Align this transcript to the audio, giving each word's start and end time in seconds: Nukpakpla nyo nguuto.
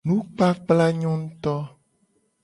Nukpakpla 0.07 0.85
nyo 0.99 1.11
nguuto. 1.19 1.55